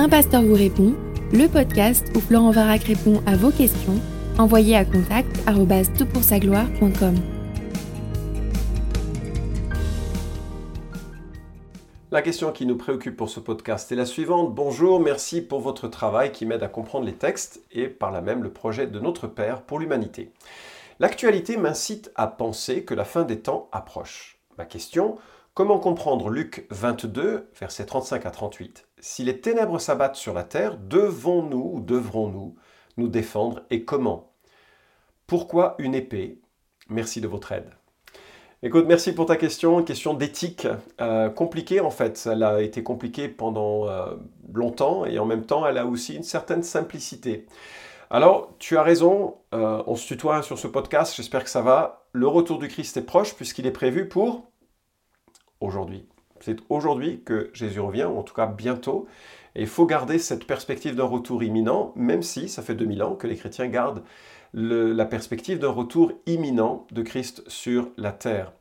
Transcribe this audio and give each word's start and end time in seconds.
Un 0.00 0.08
pasteur 0.08 0.42
vous 0.42 0.54
répond, 0.54 0.94
le 1.32 1.48
podcast 1.48 2.06
où 2.14 2.20
Florent 2.20 2.52
Varac 2.52 2.84
répond 2.84 3.20
à 3.26 3.34
vos 3.34 3.50
questions, 3.50 4.00
envoyez 4.38 4.76
à 4.76 4.84
contact 4.84 5.28
gloire.com 6.40 7.16
La 12.12 12.22
question 12.22 12.52
qui 12.52 12.64
nous 12.64 12.76
préoccupe 12.76 13.16
pour 13.16 13.28
ce 13.28 13.40
podcast 13.40 13.90
est 13.90 13.96
la 13.96 14.06
suivante. 14.06 14.54
Bonjour, 14.54 15.00
merci 15.00 15.40
pour 15.40 15.58
votre 15.58 15.88
travail 15.88 16.30
qui 16.30 16.46
m'aide 16.46 16.62
à 16.62 16.68
comprendre 16.68 17.04
les 17.04 17.14
textes 17.14 17.64
et 17.72 17.88
par 17.88 18.12
là 18.12 18.20
même 18.20 18.44
le 18.44 18.52
projet 18.52 18.86
de 18.86 19.00
notre 19.00 19.26
Père 19.26 19.62
pour 19.62 19.80
l'humanité. 19.80 20.30
L'actualité 21.00 21.56
m'incite 21.56 22.12
à 22.14 22.28
penser 22.28 22.84
que 22.84 22.94
la 22.94 23.04
fin 23.04 23.24
des 23.24 23.40
temps 23.40 23.68
approche. 23.72 24.38
Ma 24.58 24.64
question, 24.64 25.18
comment 25.58 25.80
comprendre 25.80 26.30
Luc 26.30 26.68
22, 26.70 27.48
versets 27.58 27.84
35 27.84 28.26
à 28.26 28.30
38 28.30 28.86
Si 29.00 29.24
les 29.24 29.40
ténèbres 29.40 29.80
s'abattent 29.80 30.14
sur 30.14 30.32
la 30.32 30.44
terre, 30.44 30.78
devons-nous 30.78 31.72
ou 31.74 31.80
devrons-nous 31.80 32.54
nous 32.96 33.08
défendre 33.08 33.62
et 33.68 33.84
comment? 33.84 34.30
Pourquoi 35.26 35.74
une 35.78 35.96
épée? 35.96 36.40
Merci 36.88 37.20
de 37.20 37.26
votre 37.26 37.50
aide. 37.50 37.70
Écoute, 38.62 38.84
merci 38.86 39.12
pour 39.12 39.26
ta 39.26 39.36
question, 39.36 39.82
question 39.82 40.14
d'éthique 40.14 40.68
euh, 41.00 41.28
compliquée 41.28 41.80
en 41.80 41.90
fait. 41.90 42.28
Elle 42.30 42.44
a 42.44 42.62
été 42.62 42.84
compliquée 42.84 43.26
pendant 43.26 43.88
euh, 43.88 44.14
longtemps 44.54 45.06
et 45.06 45.18
en 45.18 45.26
même 45.26 45.44
temps 45.44 45.66
elle 45.66 45.78
a 45.78 45.86
aussi 45.86 46.14
une 46.14 46.22
certaine 46.22 46.62
simplicité. 46.62 47.46
Alors, 48.10 48.54
tu 48.60 48.78
as 48.78 48.84
raison, 48.84 49.38
euh, 49.52 49.82
on 49.88 49.96
se 49.96 50.06
tutoie 50.06 50.42
sur 50.42 50.56
ce 50.56 50.68
podcast, 50.68 51.16
j'espère 51.16 51.42
que 51.42 51.50
ça 51.50 51.62
va. 51.62 52.06
Le 52.12 52.28
retour 52.28 52.60
du 52.60 52.68
Christ 52.68 52.96
est 52.96 53.02
proche 53.02 53.34
puisqu'il 53.34 53.66
est 53.66 53.72
prévu 53.72 54.08
pour 54.08 54.52
aujourd'hui. 55.60 56.06
C'est 56.40 56.58
aujourd'hui 56.68 57.22
que 57.24 57.50
Jésus 57.52 57.80
revient, 57.80 58.04
ou 58.04 58.18
en 58.18 58.22
tout 58.22 58.34
cas 58.34 58.46
bientôt. 58.46 59.06
Et 59.54 59.62
il 59.62 59.66
faut 59.66 59.86
garder 59.86 60.18
cette 60.18 60.46
perspective 60.46 60.94
d'un 60.94 61.04
retour 61.04 61.42
imminent, 61.42 61.92
même 61.96 62.22
si 62.22 62.48
ça 62.48 62.62
fait 62.62 62.74
2000 62.74 63.02
ans 63.02 63.14
que 63.16 63.26
les 63.26 63.36
chrétiens 63.36 63.68
gardent 63.68 64.04
la 64.54 65.04
perspective 65.04 65.58
d'un 65.58 65.70
retour 65.70 66.12
imminent 66.26 66.86
de 66.92 67.02
Christ 67.02 67.42
sur 67.48 67.90
la 67.96 68.12
terre. 68.12 68.52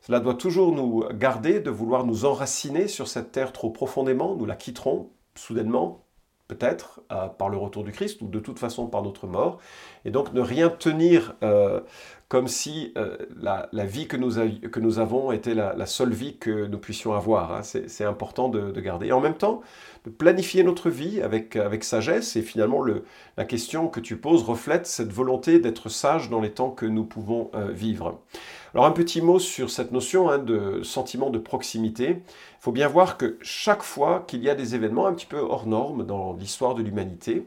Cela 0.00 0.20
doit 0.20 0.34
toujours 0.34 0.72
nous 0.72 1.04
garder 1.14 1.60
de 1.60 1.70
vouloir 1.70 2.04
nous 2.04 2.24
enraciner 2.24 2.88
sur 2.88 3.08
cette 3.08 3.32
terre 3.32 3.52
trop 3.52 3.70
profondément. 3.70 4.34
Nous 4.34 4.46
la 4.46 4.56
quitterons 4.56 5.10
soudainement 5.34 6.06
peut-être 6.48 7.00
euh, 7.10 7.26
par 7.26 7.48
le 7.48 7.56
retour 7.56 7.82
du 7.82 7.92
Christ 7.92 8.22
ou 8.22 8.28
de 8.28 8.38
toute 8.38 8.58
façon 8.58 8.86
par 8.86 9.02
notre 9.02 9.26
mort. 9.26 9.58
Et 10.06 10.10
donc 10.10 10.32
ne 10.32 10.40
rien 10.40 10.68
tenir 10.70 11.34
euh, 11.42 11.80
comme 12.28 12.46
si 12.46 12.92
euh, 12.96 13.16
la, 13.40 13.68
vie 13.84 14.06
que 14.06 14.16
nous, 14.16 14.98
avons 14.98 15.32
était 15.32 15.54
la, 15.54 15.86
seule 15.86 16.12
vie 16.12 16.36
que 16.36 16.66
nous 16.66 16.78
puissions 16.78 17.12
avoir. 17.12 17.52
Hein. 17.52 17.62
C'est 17.62 18.04
important 18.04 18.48
de, 18.48 18.80
garder. 18.80 19.08
Et 19.08 19.12
en 19.12 19.20
même 19.20 19.36
temps, 19.36 19.62
de 20.04 20.10
planifier 20.10 20.62
notre 20.62 20.90
vie 20.90 21.20
avec, 21.20 21.56
avec 21.56 21.82
sagesse. 21.82 22.36
Et 22.36 22.42
finalement, 22.42 22.80
le, 22.80 23.04
la 23.36 23.44
question 23.44 23.88
que 23.88 24.00
tu 24.00 24.16
poses 24.16 24.44
reflète 24.44 24.86
cette 24.86 25.12
volonté 25.12 25.58
d'être 25.58 25.88
sage 25.88 26.30
dans 26.30 26.40
les 26.40 26.50
temps 26.50 26.70
que 26.70 26.86
nous 26.86 27.04
pouvons 27.04 27.50
vivre. 27.72 28.20
Alors 28.74 28.86
un 28.86 28.92
petit 28.92 29.22
mot 29.22 29.38
sur 29.38 29.70
cette 29.70 29.90
notion 29.90 30.28
hein, 30.28 30.38
de 30.38 30.82
sentiment 30.82 31.30
de 31.30 31.38
proximité. 31.38 32.10
Il 32.10 32.60
faut 32.60 32.72
bien 32.72 32.88
voir 32.88 33.16
que 33.16 33.38
chaque 33.40 33.82
fois 33.82 34.24
qu'il 34.26 34.42
y 34.42 34.50
a 34.50 34.54
des 34.54 34.74
événements 34.74 35.06
un 35.06 35.14
petit 35.14 35.26
peu 35.26 35.38
hors 35.38 35.66
normes 35.66 36.04
dans 36.04 36.34
l'histoire 36.34 36.74
de 36.74 36.82
l'humanité, 36.82 37.46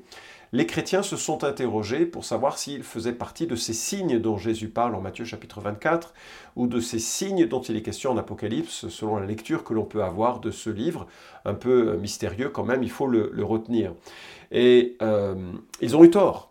les 0.51 0.65
chrétiens 0.65 1.03
se 1.03 1.15
sont 1.15 1.43
interrogés 1.43 2.05
pour 2.05 2.25
savoir 2.25 2.57
s'ils 2.57 2.83
faisaient 2.83 3.13
partie 3.13 3.47
de 3.47 3.55
ces 3.55 3.73
signes 3.73 4.19
dont 4.19 4.37
Jésus 4.37 4.69
parle 4.69 4.95
en 4.95 5.01
Matthieu 5.01 5.25
chapitre 5.25 5.61
24, 5.61 6.13
ou 6.55 6.67
de 6.67 6.79
ces 6.79 6.99
signes 6.99 7.47
dont 7.47 7.61
il 7.61 7.75
est 7.75 7.81
question 7.81 8.11
en 8.11 8.17
Apocalypse, 8.17 8.87
selon 8.89 9.17
la 9.17 9.25
lecture 9.25 9.63
que 9.63 9.73
l'on 9.73 9.85
peut 9.85 10.03
avoir 10.03 10.39
de 10.39 10.51
ce 10.51 10.69
livre, 10.69 11.07
un 11.45 11.53
peu 11.53 11.97
mystérieux 11.97 12.49
quand 12.49 12.63
même, 12.63 12.83
il 12.83 12.91
faut 12.91 13.07
le, 13.07 13.31
retenir. 13.43 13.93
Et 14.51 14.97
euh, 15.01 15.53
ils 15.81 15.95
ont 15.95 16.03
eu 16.03 16.09
tort. 16.09 16.48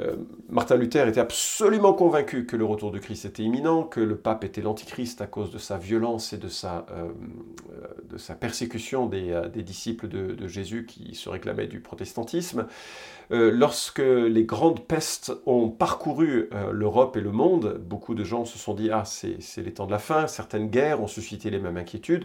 Euh, 0.00 0.14
Martin 0.48 0.76
Luther 0.76 1.08
était 1.08 1.20
absolument 1.20 1.92
convaincu 1.92 2.46
que 2.46 2.56
le 2.56 2.64
retour 2.64 2.92
du 2.92 3.00
Christ 3.00 3.24
était 3.24 3.42
imminent, 3.42 3.82
que 3.82 4.00
le 4.00 4.16
pape 4.16 4.44
était 4.44 4.60
l'antichrist 4.60 5.20
à 5.20 5.26
cause 5.26 5.50
de 5.50 5.58
sa 5.58 5.76
violence 5.76 6.32
et 6.32 6.38
de 6.38 6.48
sa, 6.48 6.86
euh, 6.92 7.08
de 8.08 8.16
sa 8.16 8.34
persécution 8.34 9.06
des, 9.06 9.32
euh, 9.32 9.48
disciples 9.48 10.08
de, 10.08 10.46
Jésus 10.46 10.86
qui 10.86 11.14
se 11.14 11.28
réclamaient 11.28 11.66
du 11.66 11.80
protestantisme. 11.80 12.66
lorsque 13.30 13.98
les 13.98 14.44
grandes 14.44 14.80
pestes 14.86 15.32
ont 15.44 15.68
parcouru 15.68 16.48
l'Europe 16.72 17.18
et 17.18 17.20
le 17.20 17.32
monde, 17.32 17.78
beaucoup 17.84 18.14
de 18.14 18.24
gens 18.24 18.46
se 18.46 18.56
sont 18.56 18.72
dit 18.72 18.90
Ah, 18.90 19.04
c'est 19.04 19.62
les 19.62 19.74
temps 19.74 19.86
de 19.86 19.90
la 19.90 19.98
fin, 19.98 20.26
certaines 20.26 20.68
guerres 20.68 21.02
ont 21.02 21.06
suscité 21.06 21.50
les 21.50 21.58
mêmes 21.58 21.76
inquiétudes. 21.76 22.24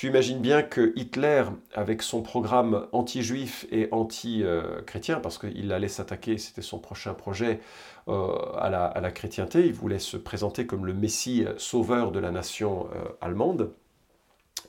Tu 0.00 0.06
imagines 0.06 0.40
bien 0.40 0.62
que 0.62 0.94
Hitler, 0.96 1.44
avec 1.74 2.00
son 2.00 2.22
programme 2.22 2.86
anti-juif 2.92 3.66
et 3.70 3.86
anti-chrétien, 3.90 5.20
parce 5.20 5.36
qu'il 5.36 5.70
allait 5.74 5.88
s'attaquer, 5.88 6.38
c'était 6.38 6.62
son 6.62 6.78
prochain 6.78 7.12
projet, 7.12 7.60
euh, 8.08 8.32
à, 8.56 8.70
la, 8.70 9.10
chrétienté, 9.10 9.66
il 9.66 9.74
voulait 9.74 9.98
se 9.98 10.16
présenter 10.16 10.64
comme 10.64 10.86
le 10.86 10.94
Messie 10.94 11.44
sauveur 11.58 12.12
de 12.12 12.18
la 12.18 12.30
nation 12.30 12.88
euh, 12.94 13.10
allemande, 13.20 13.74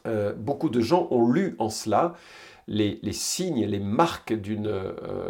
euh, 0.06 0.34
beaucoup 0.34 0.68
de 0.68 0.82
gens 0.82 1.08
ont 1.12 1.32
lu 1.32 1.56
en 1.60 1.70
cela 1.70 2.14
les, 2.68 3.00
signes, 3.14 3.66
les 3.66 3.80
marques 3.80 4.34
de, 4.34 4.58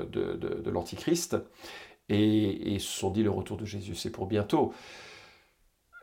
de 0.10 0.70
l'Antichrist, 0.72 1.38
et, 2.10 2.74
et 2.74 2.80
se 2.80 2.88
sont 2.88 3.12
dit 3.12 3.22
le 3.22 3.30
retour 3.30 3.56
de 3.56 3.66
Jésus, 3.66 3.94
c'est 3.94 4.10
pour 4.10 4.26
bientôt. 4.26 4.74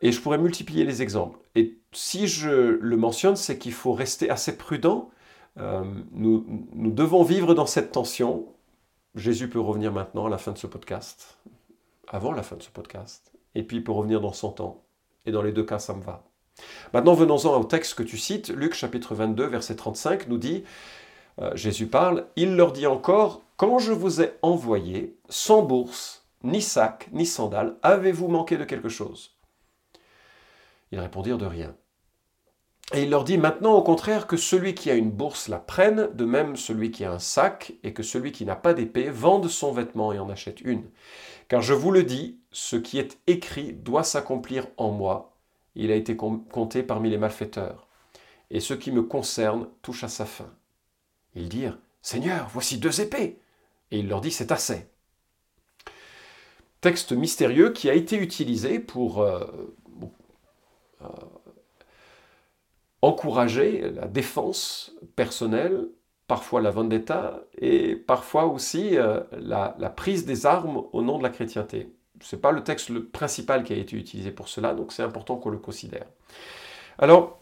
Et 0.00 0.12
je 0.12 0.20
pourrais 0.20 0.38
multiplier 0.38 0.84
les 0.84 1.02
exemples. 1.02 1.38
Et 1.54 1.78
si 1.92 2.28
je 2.28 2.50
le 2.50 2.96
mentionne, 2.96 3.36
c'est 3.36 3.58
qu'il 3.58 3.72
faut 3.72 3.92
rester 3.92 4.30
assez 4.30 4.56
prudent. 4.56 5.10
Euh, 5.58 5.82
nous, 6.12 6.44
devons 6.74 7.22
vivre 7.22 7.54
dans 7.54 7.66
cette 7.66 7.90
tension. 7.92 8.46
Jésus 9.14 9.48
peut 9.48 9.60
revenir 9.60 9.92
maintenant 9.92 10.26
à 10.26 10.28
la 10.28 10.38
fin 10.38 10.52
de 10.52 10.58
ce 10.58 10.66
podcast, 10.66 11.38
avant 12.06 12.32
la 12.32 12.42
fin 12.42 12.56
de 12.56 12.62
ce 12.62 12.70
podcast, 12.70 13.32
et 13.54 13.62
puis 13.64 13.78
il 13.78 13.84
peut 13.84 13.92
revenir 13.92 14.20
dans 14.20 14.32
son 14.32 14.50
temps. 14.50 14.84
Et 15.26 15.32
dans 15.32 15.42
les 15.42 15.52
deux 15.52 15.64
cas, 15.64 15.78
ça 15.78 15.94
me 15.94 16.02
va. 16.02 16.24
Maintenant, 16.92 17.14
venons-en 17.14 17.60
au 17.60 17.64
texte 17.64 17.94
que 17.94 18.02
tu 18.02 18.18
cites. 18.18 18.48
Luc 18.50 18.74
chapitre 18.74 19.14
22, 19.14 19.46
verset 19.46 19.76
35 19.76 20.28
nous 20.28 20.38
dit, 20.38 20.64
euh, 21.40 21.54
Jésus 21.54 21.86
parle, 21.86 22.26
il 22.36 22.54
leur 22.54 22.72
dit 22.72 22.86
encore, 22.86 23.42
quand 23.56 23.78
je 23.78 23.92
vous 23.92 24.22
ai 24.22 24.32
envoyé 24.42 25.16
sans 25.28 25.62
bourse, 25.62 26.26
ni 26.44 26.62
sac, 26.62 27.08
ni 27.12 27.26
sandales, 27.26 27.76
avez-vous 27.82 28.28
manqué 28.28 28.56
de 28.56 28.64
quelque 28.64 28.88
chose? 28.88 29.37
Ils 30.92 31.00
répondirent 31.00 31.38
de 31.38 31.46
rien. 31.46 31.74
Et 32.94 33.02
il 33.02 33.10
leur 33.10 33.24
dit 33.24 33.36
maintenant 33.36 33.74
au 33.74 33.82
contraire 33.82 34.26
que 34.26 34.38
celui 34.38 34.74
qui 34.74 34.90
a 34.90 34.94
une 34.94 35.10
bourse 35.10 35.48
la 35.48 35.58
prenne, 35.58 36.08
de 36.14 36.24
même 36.24 36.56
celui 36.56 36.90
qui 36.90 37.04
a 37.04 37.12
un 37.12 37.18
sac, 37.18 37.74
et 37.82 37.92
que 37.92 38.02
celui 38.02 38.32
qui 38.32 38.46
n'a 38.46 38.56
pas 38.56 38.72
d'épée 38.72 39.10
vende 39.10 39.48
son 39.48 39.72
vêtement 39.72 40.12
et 40.12 40.18
en 40.18 40.30
achète 40.30 40.62
une. 40.62 40.84
Car 41.48 41.60
je 41.60 41.74
vous 41.74 41.90
le 41.90 42.02
dis, 42.02 42.38
ce 42.50 42.76
qui 42.76 42.98
est 42.98 43.18
écrit 43.26 43.74
doit 43.74 44.04
s'accomplir 44.04 44.66
en 44.78 44.90
moi. 44.90 45.36
Il 45.74 45.92
a 45.92 45.96
été 45.96 46.16
compté 46.16 46.82
parmi 46.82 47.10
les 47.10 47.18
malfaiteurs. 47.18 47.86
Et 48.50 48.60
ce 48.60 48.72
qui 48.72 48.90
me 48.90 49.02
concerne 49.02 49.68
touche 49.82 50.04
à 50.04 50.08
sa 50.08 50.24
fin. 50.24 50.50
Ils 51.34 51.50
dirent, 51.50 51.78
Seigneur, 52.00 52.48
voici 52.50 52.78
deux 52.78 53.02
épées. 53.02 53.38
Et 53.90 53.98
il 53.98 54.08
leur 54.08 54.22
dit, 54.22 54.30
c'est 54.30 54.50
assez. 54.50 54.86
Texte 56.80 57.12
mystérieux 57.12 57.72
qui 57.72 57.90
a 57.90 57.94
été 57.94 58.16
utilisé 58.16 58.78
pour 58.78 59.20
euh, 59.20 59.44
encourager 63.02 63.90
la 63.90 64.06
défense 64.06 64.92
personnelle, 65.16 65.88
parfois 66.26 66.60
la 66.60 66.70
vendetta, 66.70 67.44
et 67.56 67.96
parfois 67.96 68.46
aussi 68.46 68.98
euh, 68.98 69.20
la, 69.32 69.70
prise 69.94 70.26
des 70.26 70.46
armes 70.46 70.84
au 70.92 71.02
nom 71.02 71.18
de 71.18 71.22
la 71.22 71.30
chrétienté. 71.30 71.92
Ce 72.20 72.34
n'est 72.34 72.42
pas 72.42 72.52
le 72.52 72.64
texte 72.64 72.88
le 72.90 73.04
principal 73.04 73.62
qui 73.62 73.72
a 73.72 73.76
été 73.76 73.96
utilisé 73.96 74.30
pour 74.30 74.48
cela, 74.48 74.74
donc 74.74 74.92
c'est 74.92 75.02
important 75.02 75.36
qu'on 75.36 75.50
le 75.50 75.58
considère. 75.58 76.06
Alors, 76.98 77.38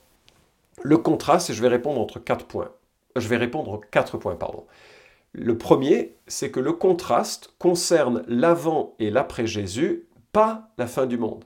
le 0.82 0.98
contraste, 0.98 1.50
et 1.50 1.54
je 1.54 1.62
vais 1.62 1.68
répondre 1.68 2.00
entre 2.00 2.18
quatre 2.18 2.44
points. 2.44 2.70
Je 3.16 3.26
vais 3.28 3.38
répondre 3.38 3.80
quatre 3.90 4.18
points, 4.18 4.36
pardon. 4.36 4.66
Le 5.32 5.56
premier, 5.56 6.14
c'est 6.26 6.50
que 6.50 6.60
le 6.60 6.72
contraste 6.72 7.54
concerne 7.58 8.22
l'avant 8.28 8.94
et 8.98 9.10
l'après 9.10 9.46
Jésus, 9.46 10.06
pas 10.32 10.68
la 10.76 10.86
fin 10.86 11.06
du 11.06 11.16
monde. 11.16 11.44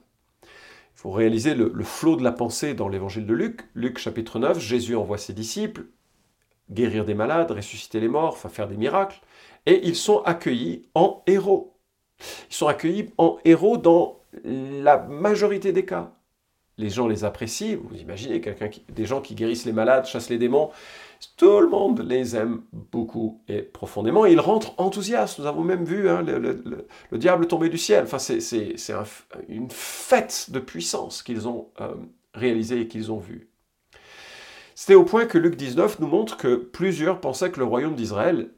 Faut 1.01 1.13
réaliser 1.13 1.55
le, 1.55 1.73
flot 1.83 2.17
de 2.17 2.23
la 2.23 2.31
pensée 2.31 2.75
dans 2.75 2.87
l'évangile 2.87 3.25
de 3.25 3.33
Luc. 3.33 3.63
Luc 3.75 3.97
chapitre 3.97 4.39
9, 4.39 4.61
Jésus 4.61 4.97
envoie 4.97 5.17
ses 5.17 5.33
disciples 5.33 5.87
guérir 6.71 7.07
des 7.07 7.15
malades, 7.15 7.51
ressusciter 7.51 8.01
les 8.01 8.09
morts, 8.09 8.37
faire 8.37 8.69
des 8.69 8.77
miracles, 8.77 9.19
et 9.65 9.81
ils 9.89 9.97
sont 9.97 10.21
accueillis 10.27 10.91
en 10.95 11.23
héros. 11.27 11.79
Ils 12.51 12.55
sont 12.55 12.67
accueillis 12.67 13.15
en 13.17 13.39
héros 13.47 13.79
dans 13.79 14.21
la 14.45 14.99
majorité 14.99 15.73
des 15.73 15.87
cas. 15.87 16.13
Les 16.81 16.89
gens 16.89 17.07
les 17.07 17.25
apprécient, 17.25 17.77
vous 17.77 17.99
imaginez 17.99 18.41
quelqu'un 18.41 18.71
des 18.89 19.05
gens 19.05 19.21
qui 19.21 19.35
guérissent 19.35 19.67
les 19.67 19.73
malades, 19.73 20.07
chassent 20.07 20.31
les 20.31 20.39
démons, 20.39 20.71
tout 21.37 21.61
le 21.61 21.69
monde 21.69 22.01
les 22.01 22.37
aime 22.37 22.63
beaucoup 22.73 23.43
et 23.49 23.61
profondément. 23.61 24.25
ils 24.25 24.41
rentrent 24.41 24.73
enthousiastes. 24.79 25.39
Nous 25.39 25.47
avons 25.47 25.63
même 25.63 25.85
vu 25.85 26.09
hein, 26.09 26.23
le, 26.23 27.19
diable 27.19 27.47
tomber 27.47 27.69
du 27.69 27.79
ciel. 27.79 28.05
Enfin, 28.05 28.19
c'est 28.19 28.41
une 29.49 29.71
fête 29.71 30.47
de 30.51 30.59
puissance 30.59 31.23
qu'ils 31.23 31.47
ont 31.47 31.69
euh, 31.81 31.95
réalisée 32.35 32.81
et 32.81 32.89
qu'ils 32.89 33.13
ont 33.13 33.19
vue. 33.19 33.51
C'était 34.75 34.95
au 34.95 35.05
point 35.05 35.27
que 35.27 35.37
Luc 35.37 35.57
19 35.57 36.01
nous 36.01 36.07
montre 36.07 36.39
que 36.39 36.55
plusieurs 36.57 37.21
pensaient 37.21 37.51
que 37.51 37.61
le 37.61 37.67
royaume 37.67 37.95
d'Israël 37.95 38.51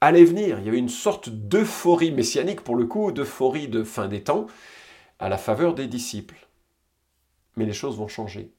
allait 0.00 0.24
venir. 0.24 0.58
Il 0.58 0.66
y 0.66 0.68
avait 0.68 0.78
une 0.78 0.88
sorte 0.88 1.28
d'euphorie 1.28 2.10
messianique, 2.10 2.62
pour 2.62 2.74
le 2.74 2.86
coup, 2.86 3.12
d'euphorie 3.12 3.68
de 3.68 3.84
fin 3.84 4.08
des 4.08 4.22
temps, 4.22 4.46
à 5.20 5.28
la 5.28 5.38
faveur 5.38 5.74
des 5.74 5.86
disciples. 5.86 6.47
Mais 7.58 7.66
les 7.66 7.72
choses 7.72 7.96
vont 7.96 8.06
changer. 8.06 8.52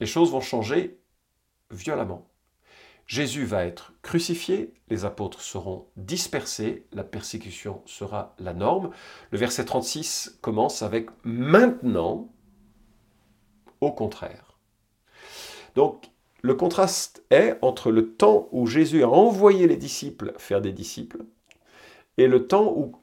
Les 0.00 0.06
choses 0.06 0.30
vont 0.30 0.42
changer 0.42 1.00
violemment. 1.70 2.28
Jésus 3.06 3.46
va 3.46 3.64
être 3.64 3.94
crucifié, 4.02 4.74
les 4.88 5.06
apôtres 5.06 5.40
seront 5.40 5.86
dispersés, 5.96 6.86
la 6.92 7.04
persécution 7.04 7.82
sera 7.86 8.36
la 8.38 8.52
norme. 8.52 8.90
Le 9.30 9.38
verset 9.38 9.64
36 9.64 10.38
commence 10.42 10.82
avec 10.82 11.08
maintenant, 11.24 12.30
au 13.80 13.92
contraire. 13.92 14.58
Donc 15.74 16.10
le 16.42 16.54
contraste 16.54 17.24
est 17.30 17.56
entre 17.62 17.90
le 17.90 18.12
temps 18.12 18.46
où 18.52 18.66
Jésus 18.66 19.04
a 19.04 19.08
envoyé 19.08 19.66
les 19.66 19.76
disciples 19.78 20.34
faire 20.36 20.60
des 20.60 20.72
disciples 20.72 21.24
et 22.18 22.26
le 22.26 22.46
temps 22.46 22.74
où, 22.76 22.94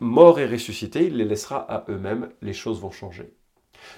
mort 0.00 0.38
et 0.38 0.46
ressuscité, 0.46 1.06
il 1.06 1.16
les 1.16 1.24
laissera 1.24 1.56
à 1.56 1.90
eux-mêmes, 1.90 2.28
les 2.42 2.52
choses 2.52 2.78
vont 2.78 2.90
changer. 2.90 3.32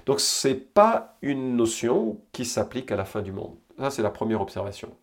Donc 0.06 0.20
ce 0.20 0.48
n'est 0.48 0.54
pas 0.54 1.16
une 1.22 1.56
notion 1.56 2.20
qui 2.32 2.44
s'applique 2.44 2.90
à 2.92 2.96
la 2.96 3.04
fin 3.04 3.22
du 3.22 3.32
monde. 3.32 3.56
Ça, 3.78 3.90
c'est 3.90 4.02
la 4.02 4.10
première 4.10 4.40
observation. 4.40 4.94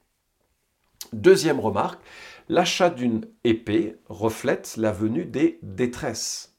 Deuxième 1.14 1.60
remarque, 1.60 2.02
l'achat 2.48 2.90
d'une 2.90 3.26
épée 3.44 3.98
reflète 4.08 4.78
la 4.78 4.92
venue 4.92 5.26
des 5.26 5.60
détresses. 5.62 6.56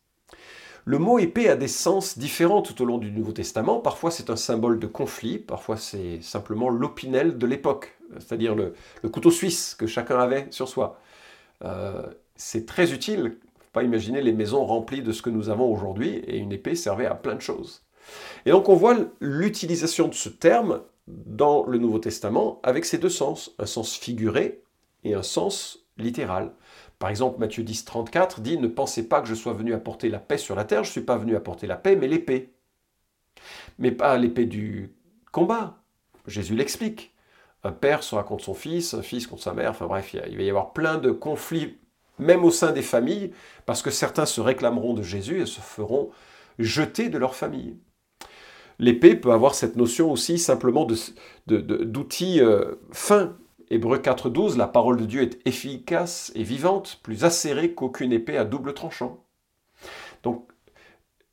Le 0.84 0.98
mot 0.98 1.18
épée 1.20 1.48
a 1.48 1.54
des 1.54 1.68
sens 1.68 2.18
différents 2.18 2.60
tout 2.60 2.82
au 2.82 2.84
long 2.84 2.98
du 2.98 3.12
Nouveau 3.12 3.32
Testament. 3.32 3.78
Parfois 3.78 4.10
c'est 4.10 4.30
un 4.30 4.36
symbole 4.36 4.80
de 4.80 4.88
conflit, 4.88 5.38
parfois 5.38 5.76
c'est 5.76 6.20
simplement 6.22 6.68
l'opinel 6.68 7.38
de 7.38 7.46
l'époque, 7.46 7.96
c'est-à-dire 8.14 8.56
le, 8.56 8.74
couteau 9.08 9.30
suisse 9.30 9.76
que 9.76 9.86
chacun 9.86 10.18
avait 10.18 10.48
sur 10.50 10.68
soi. 10.68 10.98
Euh, 11.64 12.02
c'est 12.34 12.66
très 12.66 12.92
utile. 12.92 13.36
Faut 13.58 13.70
pas 13.72 13.84
imaginer 13.84 14.20
les 14.22 14.32
maisons 14.32 14.66
remplies 14.66 15.02
de 15.02 15.12
ce 15.12 15.22
que 15.22 15.30
nous 15.30 15.50
avons 15.50 15.72
aujourd'hui, 15.72 16.16
et 16.26 16.36
une 16.36 16.52
épée 16.52 16.74
servait 16.74 17.06
à 17.06 17.14
plein 17.14 17.36
de 17.36 17.40
choses. 17.40 17.82
Et 18.46 18.50
donc 18.50 18.68
on 18.68 18.74
voit 18.74 18.96
l'utilisation 19.20 20.08
de 20.08 20.14
ce 20.14 20.28
terme 20.28 20.82
dans 21.06 21.64
le 21.66 21.78
Nouveau 21.78 21.98
Testament 21.98 22.60
avec 22.62 22.84
ces 22.84 22.98
deux 22.98 23.08
sens, 23.08 23.54
un 23.58 23.66
sens 23.66 23.96
figuré 23.96 24.62
et 25.04 25.14
un 25.14 25.22
sens 25.22 25.86
littéral. 25.98 26.52
Par 26.98 27.10
exemple, 27.10 27.40
Matthieu 27.40 27.64
10, 27.64 27.84
34 27.84 28.40
dit 28.40 28.58
Ne 28.58 28.68
pensez 28.68 29.08
pas 29.08 29.20
que 29.20 29.28
je 29.28 29.34
sois 29.34 29.52
venu 29.52 29.74
apporter 29.74 30.08
la 30.08 30.20
paix 30.20 30.38
sur 30.38 30.54
la 30.54 30.64
terre, 30.64 30.84
je 30.84 30.90
ne 30.90 30.92
suis 30.92 31.00
pas 31.00 31.16
venu 31.16 31.34
apporter 31.34 31.66
la 31.66 31.76
paix, 31.76 31.96
mais 31.96 32.06
l'épée. 32.06 32.54
Mais 33.78 33.90
pas 33.90 34.16
l'épée 34.16 34.46
du 34.46 34.94
combat. 35.32 35.82
Jésus 36.26 36.54
l'explique. 36.54 37.12
Un 37.64 37.72
père 37.72 38.02
sera 38.02 38.24
contre 38.24 38.44
son 38.44 38.54
fils, 38.54 38.94
un 38.94 39.02
fils 39.02 39.26
contre 39.26 39.42
sa 39.42 39.52
mère, 39.52 39.70
enfin 39.70 39.86
bref, 39.86 40.14
il 40.14 40.36
va 40.36 40.42
y 40.42 40.48
avoir 40.48 40.72
plein 40.72 40.98
de 40.98 41.12
conflits, 41.12 41.78
même 42.18 42.44
au 42.44 42.50
sein 42.50 42.72
des 42.72 42.82
familles, 42.82 43.32
parce 43.66 43.82
que 43.82 43.90
certains 43.90 44.26
se 44.26 44.40
réclameront 44.40 44.94
de 44.94 45.02
Jésus 45.02 45.40
et 45.40 45.46
se 45.46 45.60
feront 45.60 46.10
jeter 46.58 47.08
de 47.08 47.18
leur 47.18 47.36
famille. 47.36 47.78
L'épée 48.78 49.14
peut 49.14 49.32
avoir 49.32 49.54
cette 49.54 49.76
notion 49.76 50.10
aussi 50.10 50.38
simplement 50.38 50.86
d'outil 51.46 52.40
euh, 52.40 52.76
fin. 52.90 53.36
Hébreu 53.70 53.98
4.12, 53.98 54.58
la 54.58 54.66
parole 54.66 54.98
de 54.98 55.06
Dieu 55.06 55.22
est 55.22 55.40
efficace 55.46 56.30
et 56.34 56.42
vivante, 56.42 57.00
plus 57.02 57.24
acérée 57.24 57.72
qu'aucune 57.72 58.12
épée 58.12 58.36
à 58.36 58.44
double 58.44 58.74
tranchant. 58.74 59.24
Donc, 60.22 60.46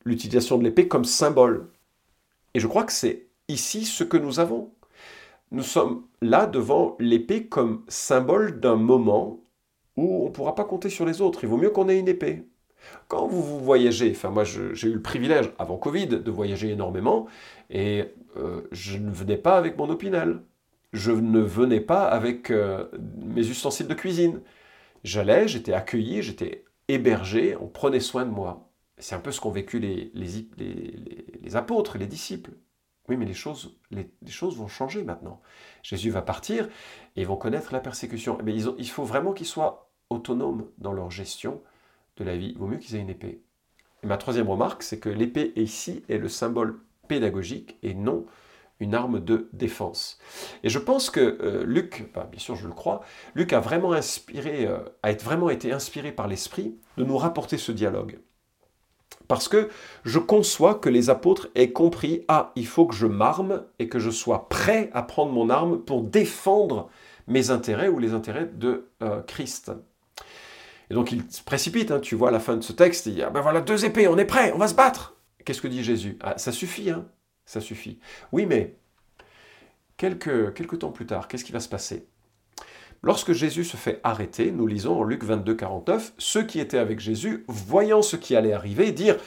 l'utilisation 0.06 0.58
de 0.58 0.64
l'épée 0.64 0.88
comme 0.88 1.04
symbole. 1.04 1.70
Et 2.54 2.60
je 2.60 2.68
crois 2.68 2.86
que 2.86 2.94
c'est 2.94 3.28
ici 3.50 3.86
ce 3.86 4.04
que 4.04 4.18
nous 4.18 4.40
avons. 4.40 4.72
Nous 5.52 5.64
sommes 5.64 6.06
là 6.22 6.46
devant 6.46 6.96
l'épée 7.00 7.48
comme 7.48 7.84
symbole 7.88 8.60
d'un 8.60 8.76
moment 8.76 9.40
où 9.98 10.24
on 10.24 10.26
ne 10.28 10.34
pourra 10.34 10.56
pas 10.56 10.64
compter 10.64 10.90
sur 10.90 11.06
les 11.06 11.22
autres. 11.22 11.44
Il 11.44 11.50
vaut 11.50 11.58
mieux 11.58 11.72
qu'on 11.72 11.90
ait 11.90 12.00
une 12.00 12.08
épée. 12.08 12.46
Quand 13.08 13.28
vous, 13.28 13.60
voyagez, 13.60 14.12
enfin 14.12 14.30
moi 14.30 14.44
j'ai 14.44 14.88
eu 14.88 14.94
le 14.94 15.02
privilège 15.02 15.52
avant 15.58 15.78
Covid 15.78 16.08
de 16.08 16.32
voyager 16.32 16.70
énormément 16.70 17.28
et 17.70 18.06
euh, 18.38 18.62
je 18.72 18.98
ne 18.98 19.12
venais 19.12 19.38
pas 19.38 19.58
avec 19.58 19.78
mon 19.78 19.90
opinel, 19.90 20.42
je 20.94 21.12
ne 21.12 21.40
venais 21.40 21.82
pas 21.82 22.06
avec 22.06 22.52
euh, 22.52 22.88
mes 23.18 23.48
ustensiles 23.48 23.88
de 23.88 23.94
cuisine. 23.94 24.42
J'allais, 25.04 25.48
j'étais 25.48 25.74
accueilli, 25.74 26.22
j'étais 26.22 26.66
hébergé, 26.88 27.56
on 27.60 27.68
prenait 27.68 28.00
soin 28.00 28.26
de 28.26 28.32
moi. 28.32 28.72
C'est 28.98 29.16
un 29.16 29.20
peu 29.20 29.32
ce 29.32 29.40
qu'ont 29.40 29.52
vécu 29.52 29.80
les, 29.80 30.12
les, 30.14 31.56
apôtres, 31.56 31.98
les 31.98 32.08
disciples. 32.08 32.52
Oui, 33.08 33.18
mais 33.18 33.26
les 33.26 33.34
choses, 33.34 33.78
les, 33.92 34.12
choses 34.28 34.58
vont 34.58 34.68
changer 34.68 35.04
maintenant. 35.04 35.42
Jésus 35.84 36.10
va 36.10 36.22
partir 36.22 36.68
et 37.16 37.22
ils 37.22 37.28
vont 37.28 37.38
connaître 37.38 37.74
la 37.74 37.80
persécution. 37.80 38.38
Mais 38.44 38.54
il 38.56 38.90
faut 38.90 39.06
vraiment 39.06 39.34
qu'ils 39.34 39.48
soient 39.48 39.92
autonomes 40.10 40.70
dans 40.78 40.92
leur 40.92 41.10
gestion 41.12 41.62
la 42.24 42.38
vie, 42.38 42.56
vaut 42.58 42.68
mieux 42.68 42.78
qu'ils 42.78 42.96
aient 42.96 43.02
une 43.02 43.10
épée. 43.10 43.42
Ma 44.04 44.18
troisième 44.18 44.50
remarque, 44.50 44.84
c'est 44.84 45.00
que 45.00 45.10
l'épée 45.10 45.52
ici 45.56 46.04
est 46.10 46.18
le 46.18 46.30
symbole 46.30 46.80
pédagogique 47.08 47.78
et 47.84 47.94
non 47.94 48.26
une 48.80 48.96
arme 48.96 49.20
de 49.20 49.50
défense. 49.52 50.20
Et 50.64 50.70
je 50.70 50.80
pense 50.80 51.10
que 51.10 51.38
euh, 51.42 51.66
Luc, 51.66 52.10
bah, 52.14 52.28
bien 52.32 52.40
sûr 52.40 52.56
je 52.56 52.68
le 52.68 52.74
crois, 52.74 53.02
Luc 53.36 53.52
a 53.52 53.60
vraiment 53.60 53.92
inspiré, 53.92 54.66
euh, 54.66 54.80
a 55.04 55.12
vraiment 55.14 55.50
été 55.50 55.72
inspiré 55.72 56.12
par 56.12 56.28
l'esprit 56.28 56.78
de 56.98 57.04
nous 57.04 57.18
rapporter 57.18 57.58
ce 57.58 57.72
dialogue. 57.74 58.20
Parce 59.28 59.48
que 59.48 59.70
je 60.06 60.18
conçois 60.18 60.76
que 60.76 60.90
les 60.90 61.10
apôtres 61.10 61.50
aient 61.56 61.72
compris, 61.72 62.24
ah, 62.30 62.52
il 62.56 62.66
faut 62.66 62.86
que 62.86 62.96
je 62.96 63.06
m'arme 63.06 63.66
et 63.78 63.90
que 63.90 64.00
je 64.00 64.10
sois 64.10 64.48
prêt 64.50 64.90
à 64.94 65.04
prendre 65.04 65.32
mon 65.32 65.50
arme 65.50 65.80
pour 65.80 66.02
défendre 66.02 66.90
mes 67.28 67.52
intérêts 67.52 67.90
ou 67.90 68.00
les 68.00 68.14
intérêts 68.14 68.50
de 68.52 68.90
euh, 69.04 69.22
Christ. 69.22 69.72
Et 70.90 70.94
donc 70.94 71.12
il 71.12 71.24
se 71.30 71.44
précipite, 71.44 71.92
hein. 71.92 72.00
tu 72.00 72.16
vois 72.16 72.30
à 72.30 72.32
la 72.32 72.40
fin 72.40 72.56
de 72.56 72.62
ce 72.62 72.74
texte, 72.74 73.06
il 73.06 73.16
dit 73.16 73.24
ah 73.24 73.30
ben 73.30 73.42
voilà 73.42 73.62
deux 73.62 73.86
épées, 73.86 74.08
on 74.08 74.18
est 74.18 74.26
prêt, 74.26 74.52
on 74.56 74.58
va 74.58 74.68
se 74.68 74.74
battre. 74.74 75.16
Qu'est-ce 75.46 75.62
que 75.62 75.68
dit 75.68 75.84
Jésus? 75.84 76.18
Ah, 76.22 76.38
Ça 76.38 76.52
suffit, 76.52 76.90
hein 76.90 77.06
ça 77.50 77.62
suffit. 77.62 77.98
Oui, 78.32 78.46
mais 78.46 78.76
quelques, 79.98 80.54
quelques 80.54 80.80
temps 80.80 80.92
plus 80.92 81.08
tard, 81.08 81.28
qu'est-ce 81.28 81.44
qui 81.44 81.52
va 81.52 81.60
se 81.60 81.68
passer? 81.68 82.08
Lorsque 83.02 83.32
Jésus 83.32 83.64
se 83.64 83.76
fait 83.76 84.00
arrêter, 84.04 84.52
nous 84.52 84.68
lisons 84.68 85.00
en 85.00 85.04
Luc 85.04 85.24
22, 85.24 85.56
49, 85.56 86.14
ceux 86.20 86.44
qui 86.44 86.60
étaient 86.60 86.78
avec 86.78 87.00
Jésus, 87.00 87.46
voyant 87.48 88.04
ce 88.04 88.18
qui 88.18 88.36
allait 88.36 88.54
arriver, 88.54 88.92
dirent 88.92 89.18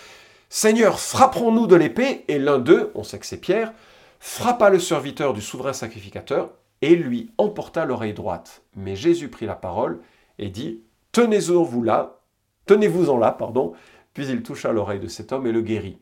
Seigneur, 0.49 1.01
frapperons-nous 1.01 1.67
de 1.67 1.75
l'épée? 1.75 2.25
Et 2.29 2.39
l'un 2.39 2.59
d'eux, 2.59 2.93
on 2.95 3.03
sait 3.03 3.19
que 3.19 3.27
c'est 3.27 3.41
Pierre, 3.41 3.73
frappa 4.21 4.71
le 4.71 4.79
serviteur 4.79 5.33
du 5.33 5.41
souverain 5.41 5.73
sacrificateur 5.73 6.53
et 6.81 6.95
lui 6.95 7.33
emporta 7.39 7.87
l'oreille 7.87 8.15
droite. 8.15 8.63
Mais 8.77 8.95
Jésus 8.95 9.31
prit 9.31 9.47
la 9.47 9.57
parole 9.57 10.01
et 10.39 10.49
dit 10.49 10.83
Tenez-vous 11.13 11.83
là, 11.83 12.21
tenez-vous-en 12.67 13.19
là, 13.19 13.33
pardon. 13.33 13.75
Puis 14.15 14.27
il 14.27 14.43
toucha 14.43 14.73
l'oreille 14.73 15.01
de 15.01 15.09
cet 15.09 15.33
homme 15.33 15.47
et 15.47 15.53
le 15.53 15.63
guérit. 15.63 15.99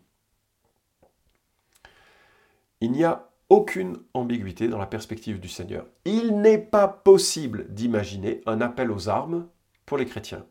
Il 2.81 2.93
n'y 2.93 3.05
a 3.05 3.29
aucune 3.49 3.99
ambiguïté 4.15 4.69
dans 4.69 4.79
la 4.79 4.87
perspective 4.87 5.41
du 5.41 5.49
Seigneur. 5.49 5.87
Il 6.05 6.41
n'est 6.41 6.59
pas 6.59 6.89
possible 6.89 7.67
d'imaginer 7.73 8.41
un 8.47 8.61
appel 8.61 8.91
aux 8.91 9.09
armes 9.09 9.49
pour 9.87 9.99
les 9.99 10.07
chrétiens. 10.07 10.47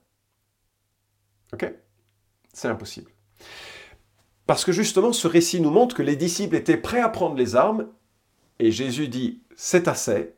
Ok? 1.54 1.74
C'est 2.54 2.68
impossible. 2.68 3.12
Parce 4.46 4.66
que 4.66 4.72
justement, 4.72 5.14
ce 5.14 5.28
récit 5.28 5.62
nous 5.62 5.72
montre 5.72 5.96
que 5.96 6.04
les 6.04 6.16
disciples 6.16 6.56
étaient 6.56 6.78
prêts 6.78 7.00
à 7.00 7.10
prendre 7.10 7.36
les 7.36 7.56
armes, 7.56 7.88
et 8.60 8.72
Jésus 8.72 9.08
dit 9.08 9.44
c'est 9.56 9.88
assez, 9.88 10.36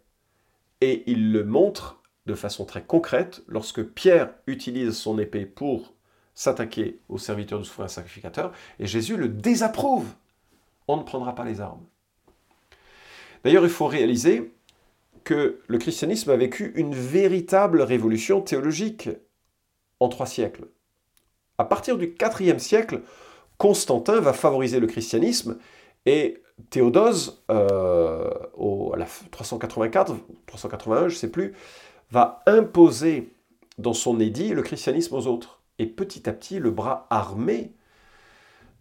et 0.81 1.09
il 1.09 1.31
le 1.31 1.43
montre 1.43 2.00
de 2.25 2.33
façon 2.33 2.65
très 2.65 2.83
concrète 2.83 3.43
lorsque 3.47 3.83
Pierre 3.83 4.33
utilise 4.47 4.95
son 4.95 5.17
épée 5.17 5.45
pour 5.45 5.93
s'attaquer 6.33 6.99
au 7.09 7.17
serviteur 7.17 7.59
du 7.59 7.65
souverain 7.65 7.87
sacrificateur, 7.87 8.51
et 8.79 8.87
Jésus 8.87 9.17
le 9.17 9.27
désapprouve. 9.27 10.07
On 10.87 10.97
ne 10.97 11.03
prendra 11.03 11.35
pas 11.35 11.45
les 11.45 11.61
armes. 11.61 11.83
D'ailleurs, 13.43 13.63
il 13.63 13.69
faut 13.69 13.87
réaliser 13.87 14.51
que 15.23 15.59
le 15.67 15.77
christianisme 15.77 16.31
a 16.31 16.35
vécu 16.35 16.71
une 16.75 16.95
véritable 16.95 17.81
révolution 17.81 18.41
théologique 18.41 19.09
en 19.99 20.09
trois 20.09 20.25
siècles. 20.25 20.67
À 21.57 21.65
partir 21.65 21.97
du 21.97 22.15
IVe 22.39 22.57
siècle, 22.57 23.01
Constantin 23.57 24.19
va 24.19 24.33
favoriser 24.33 24.79
le 24.79 24.87
christianisme 24.87 25.57
et 26.05 26.41
Théodose, 26.69 27.43
euh, 27.49 28.29
à 28.93 28.97
la 28.97 29.05
384, 29.31 30.15
381, 30.45 31.09
je 31.09 31.15
ne 31.15 31.19
sais 31.19 31.29
plus, 31.29 31.53
va 32.11 32.43
imposer 32.45 33.33
dans 33.77 33.93
son 33.93 34.19
édit 34.19 34.49
le 34.49 34.61
christianisme 34.61 35.15
aux 35.15 35.27
autres. 35.27 35.61
Et 35.79 35.87
petit 35.87 36.29
à 36.29 36.33
petit, 36.33 36.59
le 36.59 36.71
bras 36.71 37.07
armé 37.09 37.73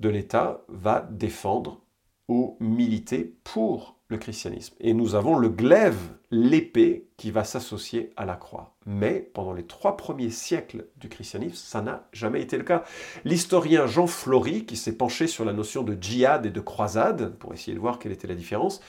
de 0.00 0.08
l'État 0.08 0.62
va 0.68 1.08
défendre 1.10 1.80
ou 2.28 2.56
militer 2.60 3.34
pour 3.44 3.96
le 4.08 4.18
christianisme. 4.18 4.74
Et 4.80 4.92
nous 4.92 5.14
avons 5.14 5.38
le 5.38 5.48
glaive, 5.48 5.98
l'épée, 6.30 7.08
qui 7.16 7.30
va 7.30 7.44
s'associer 7.44 8.12
à 8.16 8.24
la 8.24 8.34
croix. 8.34 8.74
Mais 8.86 9.30
pendant 9.34 9.52
les 9.52 9.66
trois 9.66 9.96
premiers 9.96 10.30
siècles 10.30 10.86
du 10.96 11.08
christianisme, 11.08 11.54
ça 11.54 11.80
n'a 11.80 12.08
jamais 12.12 12.42
été 12.42 12.58
le 12.58 12.64
cas. 12.64 12.84
L'historien 13.24 13.86
Jean 13.86 14.06
Flory, 14.06 14.64
qui 14.64 14.76
s'est 14.76 14.96
penché 14.96 15.26
sur 15.26 15.44
la 15.44 15.52
notion 15.52 15.82
de 15.82 15.96
djihad 16.00 16.44
et 16.44 16.50
de 16.50 16.60
croisade, 16.60 17.36
pour 17.36 17.54
essayer 17.54 17.74
de 17.74 17.80
voir 17.80 17.98
quelle 17.98 18.12
était 18.12 18.26
la 18.26 18.34
différence, 18.34 18.80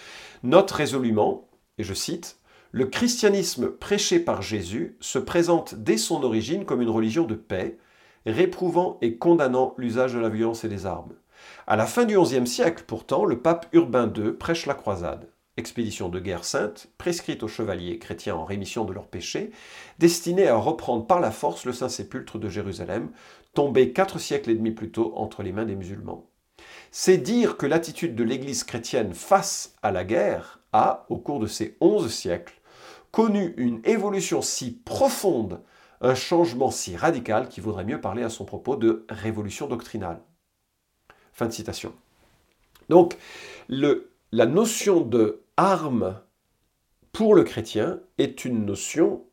note 0.43 0.71
résolument, 0.71 1.47
et 1.77 1.83
je 1.83 1.93
cite, 1.93 2.37
Le 2.73 2.85
christianisme 2.85 3.69
prêché 3.69 4.21
par 4.21 4.41
Jésus 4.41 4.95
se 5.01 5.19
présente 5.19 5.75
dès 5.75 5.97
son 5.97 6.23
origine 6.23 6.63
comme 6.63 6.81
une 6.81 6.89
religion 6.89 7.25
de 7.25 7.35
paix, 7.35 7.77
réprouvant 8.25 8.97
et 9.01 9.17
condamnant 9.17 9.73
l'usage 9.77 10.13
de 10.13 10.19
la 10.19 10.29
violence 10.29 10.63
et 10.63 10.69
des 10.69 10.85
armes. 10.85 11.13
À 11.67 11.75
la 11.75 11.85
fin 11.85 12.05
du 12.05 12.17
XIe 12.17 12.47
siècle, 12.47 12.85
pourtant, 12.87 13.25
le 13.25 13.39
pape 13.39 13.67
Urbain 13.73 14.09
II 14.15 14.31
prêche 14.31 14.67
la 14.67 14.73
croisade, 14.73 15.27
expédition 15.57 16.07
de 16.07 16.21
guerre 16.21 16.45
sainte, 16.45 16.87
prescrite 16.97 17.43
aux 17.43 17.49
chevaliers 17.49 17.99
chrétiens 17.99 18.35
en 18.35 18.45
rémission 18.45 18.85
de 18.85 18.93
leurs 18.93 19.07
péchés, 19.07 19.51
destinée 19.99 20.47
à 20.47 20.55
reprendre 20.55 21.05
par 21.05 21.19
la 21.19 21.31
force 21.31 21.65
le 21.65 21.73
Saint-Sépulcre 21.73 22.39
de 22.39 22.47
Jérusalem, 22.47 23.09
tombé 23.53 23.91
quatre 23.91 24.17
siècles 24.17 24.51
et 24.51 24.55
demi 24.55 24.71
plus 24.71 24.91
tôt 24.91 25.11
entre 25.17 25.43
les 25.43 25.51
mains 25.51 25.65
des 25.65 25.75
musulmans. 25.75 26.25
C'est 26.89 27.17
dire 27.17 27.57
que 27.57 27.65
l'attitude 27.65 28.15
de 28.15 28.23
l'Église 28.23 28.63
chrétienne 28.63 29.13
face 29.13 29.75
à 29.81 29.91
la 29.91 30.05
guerre 30.05 30.61
a, 30.71 31.05
au 31.09 31.17
cours 31.17 31.39
de 31.39 31.47
ces 31.47 31.75
onze 31.81 32.09
siècles, 32.13 32.60
connu 33.11 33.53
une 33.57 33.81
évolution 33.85 34.41
si 34.41 34.71
profonde, 34.71 35.61
un 36.01 36.15
changement 36.15 36.71
si 36.71 36.95
radical 36.97 37.47
qu'il 37.49 37.63
vaudrait 37.63 37.85
mieux 37.85 38.01
parler 38.01 38.23
à 38.23 38.29
son 38.29 38.45
propos 38.45 38.75
de 38.75 39.05
révolution 39.09 39.67
doctrinale. 39.67 40.21
Fin 41.33 41.47
de 41.47 41.51
citation. 41.51 41.93
Donc, 42.89 43.17
la 43.69 44.45
notion 44.45 45.01
de 45.01 45.43
arme 45.57 46.19
pour 47.11 47.35
le 47.35 47.43
chrétien 47.43 47.99
est 48.17 48.45
une 48.45 48.65
notion 48.65 49.23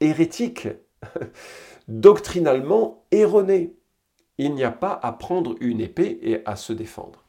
hérétique, 0.00 0.68
doctrinalement 1.88 3.04
erronée. 3.10 3.74
Il 4.38 4.54
n'y 4.54 4.64
a 4.64 4.70
pas 4.70 4.98
à 5.02 5.12
prendre 5.12 5.54
une 5.60 5.80
épée 5.80 6.18
et 6.22 6.42
à 6.46 6.56
se 6.56 6.72
défendre. 6.72 7.24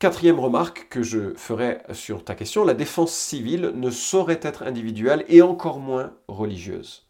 Quatrième 0.00 0.40
remarque 0.40 0.88
que 0.88 1.02
je 1.02 1.34
ferai 1.34 1.82
sur 1.92 2.24
ta 2.24 2.34
question, 2.34 2.64
la 2.64 2.72
défense 2.72 3.12
civile 3.12 3.72
ne 3.74 3.90
saurait 3.90 4.40
être 4.40 4.62
individuelle 4.62 5.26
et 5.28 5.42
encore 5.42 5.78
moins 5.78 6.14
religieuse. 6.26 7.06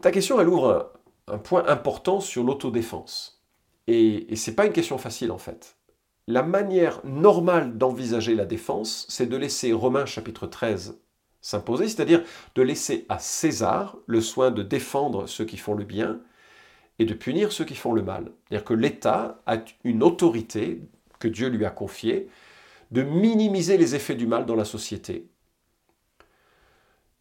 Ta 0.00 0.10
question, 0.10 0.40
elle 0.40 0.48
ouvre 0.48 0.94
un, 1.28 1.36
point 1.36 1.66
important 1.68 2.20
sur 2.20 2.42
l'autodéfense. 2.42 3.44
Et, 3.86 4.32
et 4.32 4.36
ce 4.36 4.48
n'est 4.48 4.56
pas 4.56 4.64
une 4.64 4.72
question 4.72 4.96
facile 4.96 5.30
en 5.30 5.36
fait. 5.36 5.76
La 6.26 6.42
manière 6.42 7.02
normale 7.04 7.76
d'envisager 7.76 8.34
la 8.34 8.46
défense, 8.46 9.04
c'est 9.10 9.26
de 9.26 9.36
laisser 9.36 9.74
Romains 9.74 10.06
chapitre 10.06 10.46
13 10.46 10.98
s'imposer, 11.42 11.86
c'est-à-dire 11.88 12.22
de 12.54 12.62
laisser 12.62 13.04
à 13.10 13.18
César 13.18 13.98
le 14.06 14.22
soin 14.22 14.50
de 14.50 14.62
défendre 14.62 15.26
ceux 15.26 15.44
qui 15.44 15.58
font 15.58 15.74
le 15.74 15.84
bien 15.84 16.20
et 16.98 17.04
de 17.04 17.14
punir 17.14 17.52
ceux 17.52 17.64
qui 17.64 17.74
font 17.74 17.92
le 17.92 18.02
mal. 18.02 18.30
C'est-à-dire 18.48 18.64
que 18.64 18.74
l'État 18.74 19.42
a 19.46 19.58
une 19.82 20.02
autorité 20.02 20.80
que 21.18 21.28
Dieu 21.28 21.48
lui 21.48 21.64
a 21.64 21.70
confiée 21.70 22.28
de 22.90 23.02
minimiser 23.02 23.76
les 23.76 23.94
effets 23.94 24.14
du 24.14 24.26
mal 24.26 24.46
dans 24.46 24.54
la 24.54 24.64
société. 24.64 25.28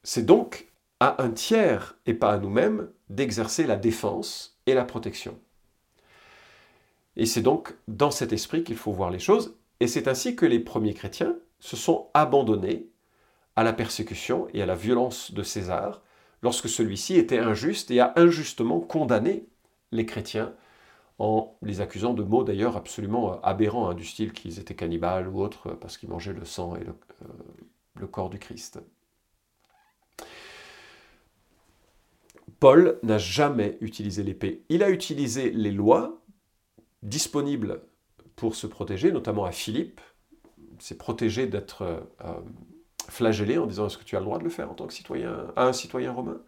C'est 0.04 0.26
donc 0.26 0.68
à 1.00 1.24
un 1.24 1.32
tiers 1.32 1.98
et 2.06 2.14
pas 2.14 2.34
à 2.34 2.38
nous-mêmes 2.38 2.90
d'exercer 3.10 3.66
la 3.66 3.76
défense 3.76 4.60
et 4.66 4.74
la 4.74 4.86
protection. 4.86 5.40
Et 7.16 7.26
c'est 7.26 7.42
donc 7.42 7.74
dans 7.88 8.12
cet 8.12 8.34
esprit 8.34 8.64
qu'il 8.64 8.78
faut 8.78 8.92
voir 8.92 9.12
les 9.12 9.20
choses. 9.20 9.56
Et 9.80 9.88
c'est 9.88 10.08
ainsi 10.08 10.36
que 10.36 10.46
les 10.46 10.60
premiers 10.60 10.94
chrétiens 10.94 11.36
se 11.60 11.76
sont 11.76 12.10
abandonnés 12.14 12.88
à 13.56 13.64
la 13.64 13.74
persécution 13.74 14.48
et 14.54 14.62
à 14.62 14.66
la 14.66 14.76
violence 14.76 15.32
de 15.34 15.44
César 15.44 16.02
lorsque 16.42 16.70
celui-ci 16.70 17.16
était 17.16 17.40
injuste 17.40 17.92
et 17.92 18.00
a 18.00 18.14
injustement 18.16 18.80
condamné 18.80 19.46
les 19.94 20.06
chrétiens 20.06 20.54
en 21.20 21.56
les 21.62 21.80
accusant 21.80 22.14
de 22.14 22.24
mots 22.24 22.44
d'ailleurs 22.44 22.76
absolument 22.76 23.40
aberrants, 23.42 23.90
hein, 23.90 23.94
du 23.94 24.04
style 24.04 24.34
qu'ils 24.34 24.60
étaient 24.60 24.76
cannibales 24.76 25.28
ou 25.28 25.42
autres 25.42 25.72
parce 25.80 25.98
qu'ils 25.98 26.10
mangeaient 26.10 26.34
le 26.34 26.46
sang 26.46 26.76
et 26.76 26.84
le, 26.84 26.96
euh, 27.22 27.28
le 27.96 28.08
corps 28.08 28.30
du 28.30 28.40
Christ. 28.40 28.80
Paul 32.60 33.00
n'a 33.04 33.18
jamais 33.18 33.78
utilisé 33.82 34.24
l'épée. 34.24 34.64
Il 34.70 34.84
a 34.84 34.90
utilisé 34.90 35.52
les 35.52 35.72
lois 35.72 36.22
disponible 37.02 37.82
pour 38.36 38.56
se 38.56 38.68
protéger, 38.68 39.12
notamment 39.12 39.46
à 39.46 39.52
Philippe. 39.52 40.02
C'est 40.80 40.98
protégé 40.98 41.46
d'être 41.46 41.84
euh, 41.84 42.34
flagellé 43.10 43.58
en 43.58 43.68
disant 43.68 43.88
est-ce 43.88 43.98
que 43.98 44.04
tu 44.04 44.16
as 44.16 44.20
le 44.20 44.26
droit 44.26 44.40
de 44.40 44.44
le 44.44 44.50
faire 44.50 44.72
en 44.72 44.74
tant 44.74 44.88
que 44.88 44.94
citoyen, 44.94 45.48
à 45.56 45.68
un 45.68 45.74
citoyen 45.74 46.12
romain? 46.12 46.42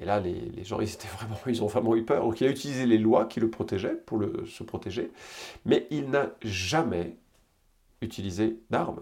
Et 0.00 0.04
là, 0.04 0.20
les, 0.20 0.64
gens, 0.64 0.80
ils, 0.80 0.92
étaient 0.92 1.08
vraiment, 1.08 1.38
ils 1.46 1.62
ont 1.62 1.66
vraiment 1.66 1.96
eu 1.96 2.04
peur. 2.04 2.24
Donc 2.24 2.40
il 2.40 2.46
a 2.46 2.50
utilisé 2.50 2.86
les 2.86 2.98
lois 2.98 3.26
qui 3.26 3.40
le 3.40 3.50
protégeaient 3.50 3.96
pour 3.96 4.22
se 4.46 4.62
protéger, 4.62 5.10
mais 5.64 5.86
il 5.90 6.10
n'a 6.10 6.30
jamais 6.42 7.16
utilisé 8.00 8.60
d'armes. 8.70 9.00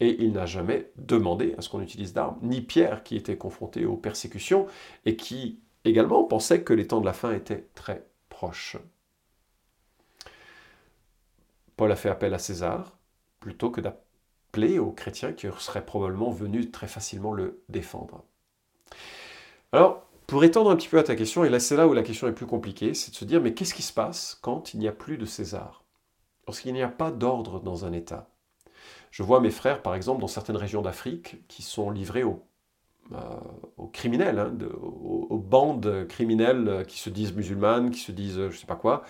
Et 0.00 0.22
il 0.22 0.32
n'a 0.32 0.46
jamais 0.46 0.90
demandé 0.96 1.54
à 1.58 1.62
ce 1.62 1.68
qu'on 1.68 1.80
utilise 1.80 2.12
d'armes. 2.12 2.38
Ni 2.42 2.60
Pierre, 2.60 3.02
qui 3.02 3.16
était 3.16 3.36
confronté 3.36 3.84
aux 3.84 3.96
persécutions 3.96 4.66
et 5.04 5.16
qui 5.16 5.58
également 5.84 6.22
pensait 6.24 6.62
que 6.62 6.72
les 6.72 6.86
temps 6.86 7.00
de 7.00 7.06
la 7.06 7.12
fin 7.12 7.32
étaient 7.32 7.66
très 7.74 8.06
proches. 8.28 8.76
Paul 11.76 11.90
a 11.90 11.96
fait 11.96 12.08
appel 12.08 12.34
à 12.34 12.38
César 12.38 12.96
plutôt 13.40 13.70
que 13.70 13.80
d'appeler 13.80 14.78
aux 14.78 14.92
chrétiens 14.92 15.32
qui 15.32 15.48
seraient 15.58 15.84
probablement 15.84 16.30
venus 16.30 16.70
très 16.70 16.88
facilement 16.88 17.32
le 17.32 17.62
défendre. 17.68 18.24
Alors, 19.72 20.07
pour 20.28 20.44
étendre 20.44 20.70
un 20.70 20.76
petit 20.76 20.88
peu 20.88 20.98
à 20.98 21.02
ta 21.02 21.16
question, 21.16 21.44
et 21.44 21.48
là 21.48 21.58
c'est 21.58 21.76
là 21.76 21.88
où 21.88 21.92
la 21.92 22.04
question 22.04 22.28
est 22.28 22.32
plus 22.32 22.46
compliquée, 22.46 22.94
c'est 22.94 23.10
de 23.10 23.16
se 23.16 23.24
dire 23.24 23.40
mais 23.40 23.54
qu'est-ce 23.54 23.74
qui 23.74 23.82
se 23.82 23.92
passe 23.92 24.38
quand 24.42 24.74
il 24.74 24.78
n'y 24.78 24.86
a 24.86 24.92
plus 24.92 25.18
de 25.18 25.26
César? 25.26 25.82
Lorsqu'il 26.46 26.72
n'y 26.72 26.82
a 26.82 26.88
pas 26.88 27.10
d'ordre 27.10 27.60
dans 27.60 27.84
un 27.84 27.92
État. 27.92 28.30
Je 29.10 29.22
vois 29.22 29.40
mes 29.40 29.50
frères, 29.50 29.82
par 29.82 29.94
exemple, 29.94 30.20
dans 30.20 30.28
certaines 30.28 30.56
régions 30.56 30.82
d'Afrique, 30.82 31.46
qui 31.48 31.62
sont 31.62 31.90
livrés 31.90 32.24
au 32.24 32.48
euh, 33.12 33.16
aux 33.78 33.86
criminels, 33.86 34.38
hein, 34.38 34.54
aux, 34.82 35.38
bandes 35.38 36.06
criminelles 36.08 36.84
qui 36.86 36.98
se 36.98 37.08
disent 37.08 37.32
musulmanes, 37.34 37.90
qui 37.90 38.00
se 38.00 38.12
disent 38.12 38.38
euh, 38.38 38.50
je 38.50 38.58
sais 38.58 38.66
pas 38.66 38.76
quoi, 38.76 39.02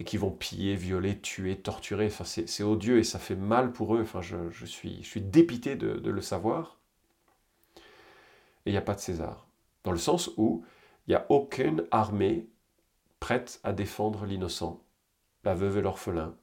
et 0.00 0.04
qui 0.04 0.16
vont 0.16 0.32
piller, 0.32 0.74
violer, 0.74 1.20
tuer, 1.20 1.56
torturer. 1.56 2.06
Enfin, 2.06 2.24
c'est 2.24 2.62
odieux 2.64 2.98
et 2.98 3.04
ça 3.04 3.20
fait 3.20 3.36
mal 3.36 3.70
pour 3.72 3.94
eux. 3.94 4.00
Enfin, 4.02 4.22
je, 4.22 4.64
suis, 4.66 5.02
je 5.04 5.08
suis 5.08 5.20
dépité 5.20 5.76
de, 5.76 6.10
le 6.10 6.20
savoir. 6.20 6.78
Et 8.66 8.70
il 8.70 8.72
n'y 8.72 8.78
a 8.78 8.82
pas 8.82 8.94
de 8.94 9.00
César. 9.00 9.43
Dans 9.84 9.92
le 9.92 9.98
sens 9.98 10.30
où 10.36 10.64
il 11.06 11.10
n'y 11.10 11.14
a 11.14 11.26
aucune 11.28 11.84
armée 11.90 12.48
prête 13.20 13.60
à 13.62 13.72
défendre 13.72 14.26
l'innocent, 14.26 14.82
la 15.44 15.54
veuve 15.54 15.78
et 15.78 15.82
l'orphelin. 15.82 16.34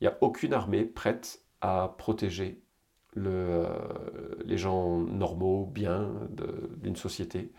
Il 0.00 0.04
n'y 0.04 0.12
a 0.12 0.18
aucune 0.20 0.52
armée 0.52 0.84
prête 0.84 1.42
à 1.60 1.94
protéger 1.98 2.62
euh, 3.16 3.68
les 4.44 4.58
gens 4.58 4.98
normaux, 4.98 5.66
bien 5.66 6.12
d'une 6.76 6.96
société, 6.96 7.52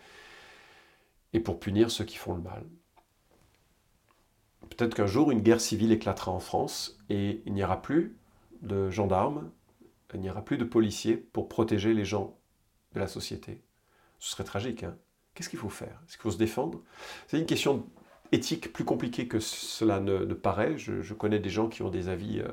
et 1.34 1.40
pour 1.40 1.60
punir 1.60 1.92
ceux 1.92 2.06
qui 2.06 2.18
font 2.18 2.34
le 2.34 2.42
mal. 2.42 2.66
Peut-être 4.70 4.96
qu'un 4.96 5.08
jour, 5.08 5.32
une 5.32 5.42
guerre 5.42 5.62
civile 5.62 5.92
éclatera 5.92 6.32
en 6.32 6.40
France 6.40 6.98
et 7.10 7.42
il 7.46 7.54
n'y 7.54 7.64
aura 7.64 7.82
plus 7.82 8.18
de 8.62 8.90
gendarmes, 8.90 9.52
il 10.14 10.22
n'y 10.22 10.30
aura 10.30 10.44
plus 10.44 10.58
de 10.58 10.64
policiers 10.64 11.18
pour 11.18 11.48
protéger 11.48 11.94
les 11.94 12.06
gens 12.06 12.38
de 12.94 13.00
la 13.00 13.08
société. 13.08 13.64
Ce 14.20 14.32
serait 14.32 14.44
tragique. 14.44 14.84
Hein 14.84 14.98
Qu'est-ce 15.42 15.50
qu'il 15.50 15.58
faut 15.58 15.70
faire? 15.70 16.00
Est-ce 16.06 16.18
qu'il 16.18 16.22
faut 16.22 16.30
se 16.30 16.38
défendre? 16.38 16.82
C'est 17.26 17.40
une 17.40 17.48
question 17.48 17.88
éthique 18.32 18.72
plus 18.72 18.86
compliquée 18.86 19.28
que 19.28 19.40
cela 19.40 20.00
ne, 20.00 20.24
paraît. 20.36 20.78
Je, 20.78 21.14
connais 21.16 21.40
des 21.40 21.50
gens 21.50 21.68
qui 21.68 21.82
ont 21.82 21.90
des 21.90 22.10
avis 22.10 22.42
euh, 22.42 22.48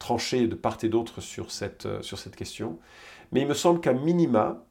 tranchés 0.00 0.48
de 0.48 0.56
part 0.56 0.78
et 0.82 0.88
d'autre 0.88 1.20
sur 1.20 1.52
cette, 1.52 1.86
euh, 1.86 2.02
sur 2.02 2.18
cette 2.18 2.34
question. 2.34 2.80
Mais 3.30 3.42
il 3.42 3.46
me 3.46 3.54
semble 3.54 3.80
qu'à 3.80 3.92
minima, 3.92 4.66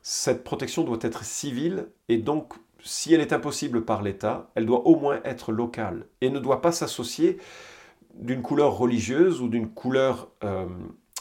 cette 0.00 0.42
protection 0.42 0.84
doit 0.84 1.00
être 1.02 1.22
civile 1.22 1.88
et 2.08 2.16
donc, 2.16 2.54
si 2.82 3.12
elle 3.12 3.20
est 3.20 3.34
impossible 3.34 3.84
par 3.84 4.00
l'État, 4.00 4.50
elle 4.54 4.64
doit 4.64 4.86
au 4.86 4.96
moins 4.96 5.20
être 5.22 5.52
locale 5.52 6.06
et 6.22 6.30
ne 6.30 6.38
doit 6.38 6.62
pas 6.62 6.72
s'associer 6.72 7.36
d'une 8.14 8.40
couleur 8.40 8.78
religieuse 8.78 9.42
ou 9.42 9.48
d'une 9.48 9.68
couleur 9.68 10.30
euh, 10.44 10.64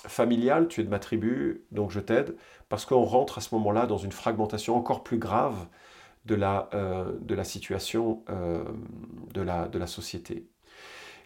familiale, 0.08 0.68
tu 0.68 0.82
es 0.82 0.84
de 0.84 0.90
ma 0.90 1.00
tribu, 1.00 1.64
donc 1.72 1.92
je 1.92 2.00
t'aide, 2.00 2.36
parce 2.70 2.86
qu'on 2.86 3.04
rentre 3.04 3.38
à 3.38 3.42
ce 3.42 3.54
moment-là 3.56 3.86
dans 3.86 3.98
une 3.98 4.12
fragmentation 4.12 4.76
encore 4.76 5.04
plus 5.04 5.18
grave 5.18 5.68
de 6.26 6.36
la, 6.36 6.70
euh, 6.74 7.12
de 7.20 7.36
la 7.36 7.44
situation 7.44 8.24
euh, 8.30 8.64
de, 9.34 9.42
la, 9.42 9.68
de 9.68 9.78
la 9.80 9.88
société. 9.88 10.48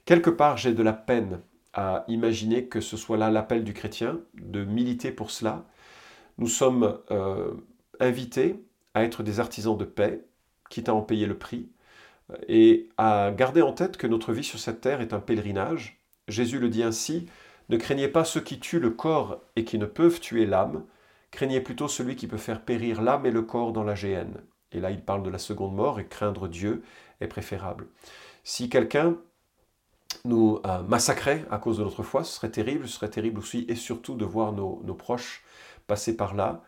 Quelque 0.05 0.29
part, 0.29 0.58
j'ai 0.58 0.74
de 0.74 0.84
la 0.84 0.94
peine 0.94 1.41
à 1.74 2.05
imaginer 2.08 2.65
que 2.65 2.79
ce 2.79 2.96
soit 2.96 3.17
là 3.17 3.29
l'appel 3.29 3.63
du 3.63 3.74
chrétien, 3.74 4.20
de 4.36 4.63
militer 4.63 5.12
pour 5.12 5.32
cela. 5.32 5.65
Nous 6.38 6.48
sommes 6.48 7.00
euh, 7.12 7.53
invités 8.00 8.63
à 8.94 9.03
être 9.03 9.24
des 9.24 9.39
artisans 9.39 9.77
de 9.77 9.84
paix, 9.84 10.24
quitte 10.70 10.89
à 10.89 10.94
en 10.94 11.01
payer 11.01 11.27
le 11.27 11.38
prix, 11.38 11.70
et 12.48 12.89
à 12.98 13.32
garder 13.36 13.62
en 13.62 13.74
tête 13.74 13.98
que 13.98 14.08
notre 14.08 14.34
vie 14.34 14.44
sur 14.44 14.60
cette 14.60 14.82
terre 14.82 15.01
est 15.01 15.13
un 15.13 15.20
pèlerinage. 15.20 16.00
Jésus 16.27 16.60
le 16.60 16.70
dit 16.70 16.84
ainsi 16.84 17.27
Ne 17.69 17.77
craignez 17.77 18.07
pas 18.07 18.25
ceux 18.25 18.41
qui 18.41 18.60
tuent 18.60 18.79
le 18.79 18.91
corps 18.91 19.41
et 19.55 19.63
qui 19.63 19.77
ne 19.77 19.86
peuvent 19.86 20.19
tuer 20.19 20.45
l'âme, 20.45 20.86
craignez 21.31 21.62
plutôt 21.62 21.88
celui 21.88 22.15
qui 22.15 22.27
peut 22.27 22.38
faire 22.38 22.62
périr 22.62 23.01
l'âme 23.01 23.25
et 23.25 23.31
le 23.31 23.41
corps 23.41 23.74
dans 23.74 23.84
la 23.84 23.95
géhenne. 23.95 24.41
Et 24.72 24.79
là, 24.79 24.91
il 24.91 25.01
parle 25.01 25.24
de 25.24 25.29
la 25.29 25.38
seconde 25.38 25.75
mort 25.75 26.00
et 26.00 26.05
craindre 26.05 26.48
Dieu 26.48 26.84
est 27.22 27.27
préférable. 27.27 27.88
Si 28.43 28.69
quelqu'un 28.69 29.17
nous 30.24 30.60
euh, 30.65 30.84
massacrait 30.84 31.45
à 31.50 31.57
cause 31.57 31.77
de 31.77 31.84
notre 31.84 32.03
foi, 32.03 32.24
ce 32.24 32.36
serait 32.36 32.51
terrible, 32.51 32.88
ce 32.88 32.95
serait 32.95 33.10
terrible 33.10 33.39
aussi 33.39 33.65
et 33.67 33.75
surtout 33.75 34.15
de 34.15 34.25
voir 34.25 34.51
nos, 34.51 34.81
nos 34.84 34.93
proches 34.93 35.43
passer 35.88 36.15
par 36.15 36.36
là. 36.36 36.63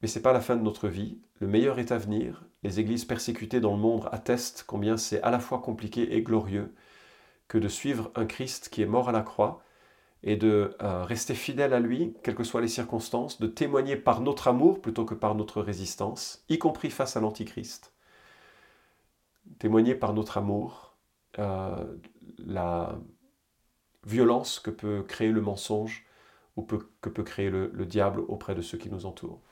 Mais 0.00 0.08
ce 0.08 0.18
n'est 0.18 0.22
pas 0.22 0.32
la 0.32 0.40
fin 0.40 0.56
de 0.56 0.62
notre 0.62 0.88
vie. 0.88 1.18
Le 1.40 1.46
meilleur 1.46 1.78
est 1.78 1.92
à 1.92 1.98
venir. 1.98 2.44
Les 2.62 2.80
églises 2.80 3.04
persécutées 3.04 3.60
dans 3.60 3.72
le 3.72 3.78
monde 3.80 4.08
attestent 4.12 4.64
combien 4.66 4.96
c'est 4.96 5.22
à 5.22 5.30
la 5.30 5.38
fois 5.38 5.60
compliqué 5.60 6.14
et 6.16 6.22
glorieux 6.22 6.74
que 7.48 7.58
de 7.58 7.68
suivre 7.68 8.10
un 8.14 8.26
Christ 8.26 8.68
qui 8.70 8.82
est 8.82 8.86
mort 8.86 9.08
à 9.08 9.12
la 9.12 9.22
croix 9.22 9.62
et 10.22 10.36
de 10.36 10.76
euh, 10.82 11.04
rester 11.04 11.34
fidèle 11.34 11.72
à 11.72 11.80
lui, 11.80 12.14
quelles 12.22 12.34
que 12.34 12.44
soient 12.44 12.60
les 12.60 12.68
circonstances, 12.68 13.40
de 13.40 13.46
témoigner 13.46 13.96
par 13.96 14.20
notre 14.20 14.48
amour 14.48 14.80
plutôt 14.80 15.04
que 15.04 15.14
par 15.14 15.34
notre 15.34 15.62
résistance, 15.62 16.44
y 16.48 16.58
compris 16.58 16.90
face 16.90 17.16
à 17.16 17.20
l'Antichrist. 17.20 17.92
Témoigner 19.58 19.94
par 19.94 20.12
notre 20.12 20.38
amour 20.38 20.96
euh, 21.38 21.84
la 22.38 22.98
violence 24.04 24.58
que 24.58 24.70
peut 24.70 25.02
créer 25.02 25.30
le 25.30 25.40
mensonge 25.40 26.06
ou 26.56 26.62
que 26.62 27.08
peut 27.08 27.22
créer 27.22 27.50
le, 27.50 27.68
diable 27.84 28.20
auprès 28.28 28.54
de 28.54 28.62
ceux 28.62 28.78
qui 28.78 28.90
nous 28.90 29.04
entourent. 29.04 29.42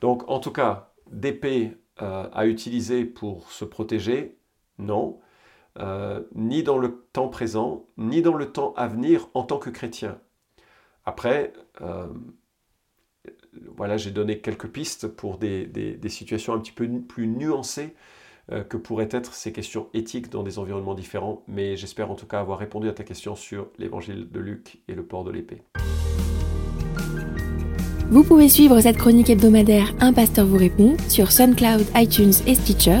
Donc 0.00 0.28
en 0.28 0.38
tout 0.38 0.52
cas, 0.52 0.92
d'épée 1.10 1.76
euh, 2.02 2.28
à 2.32 2.46
utiliser 2.46 3.04
pour 3.04 3.50
se 3.50 3.64
protéger, 3.64 4.38
non. 4.78 5.20
Euh, 5.78 6.20
ni 6.34 6.62
dans 6.62 6.76
le 6.76 7.06
temps 7.12 7.28
présent, 7.28 7.86
ni 7.96 8.20
dans 8.20 8.34
le 8.34 8.52
temps 8.52 8.74
à 8.76 8.86
venir 8.88 9.28
en 9.32 9.42
tant 9.42 9.58
que 9.58 9.70
chrétien. 9.70 10.18
Après, 11.06 11.54
euh, 11.80 12.06
voilà, 13.74 13.96
j'ai 13.96 14.10
donné 14.10 14.38
quelques 14.40 14.68
pistes 14.68 15.08
pour 15.08 15.38
des, 15.38 15.98
situations 16.08 16.52
un 16.52 16.58
petit 16.58 16.72
peu 16.72 16.86
plus 17.08 17.26
nuancées 17.26 17.94
euh, 18.50 18.62
que 18.64 18.76
pourraient 18.76 19.08
être 19.10 19.32
ces 19.32 19.52
questions 19.52 19.88
éthiques 19.94 20.28
dans 20.28 20.42
des 20.42 20.58
environnements 20.58 20.94
différents, 20.94 21.42
mais 21.48 21.76
j'espère 21.76 22.10
en 22.10 22.16
tout 22.16 22.26
cas 22.26 22.40
avoir 22.40 22.58
répondu 22.58 22.88
à 22.88 22.92
ta 22.92 23.02
question 23.02 23.34
sur 23.34 23.68
l'évangile 23.78 24.30
de 24.30 24.40
Luc 24.40 24.82
et 24.88 24.94
le 24.94 25.04
port 25.04 25.24
de 25.24 25.30
l'épée. 25.30 25.62
Vous 28.10 28.24
pouvez 28.24 28.50
suivre 28.50 28.78
cette 28.82 28.98
chronique 28.98 29.30
hebdomadaire 29.30 29.94
Un 30.00 30.12
pasteur 30.12 30.44
vous 30.44 30.58
répond 30.58 30.98
sur 31.08 31.32
SoundCloud, 31.32 31.86
iTunes 31.94 32.34
et 32.46 32.54
Stitcher 32.54 33.00